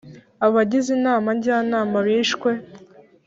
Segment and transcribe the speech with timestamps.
[0.45, 2.49] Abagize Inama jyanama bishwe